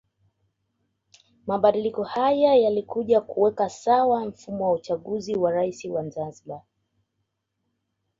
Mabadiliko 1.47 2.03
haya 2.03 2.55
yalikuja 2.55 3.21
kuweka 3.21 3.69
sawa 3.69 4.25
mfumo 4.25 4.65
wa 4.65 4.71
uchaguzi 4.73 5.35
wa 5.35 5.51
Rais 5.51 5.85
wa 5.85 6.09
Zanzibar 6.09 6.61